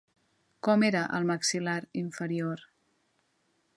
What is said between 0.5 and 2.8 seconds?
Com era el maxil·lar inferior?